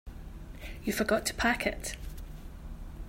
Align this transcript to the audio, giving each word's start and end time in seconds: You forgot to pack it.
You 0.83 0.93
forgot 0.93 1.27
to 1.27 1.33
pack 1.35 1.67
it. 1.67 1.95